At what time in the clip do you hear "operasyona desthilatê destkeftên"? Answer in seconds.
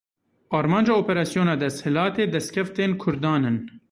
1.01-2.91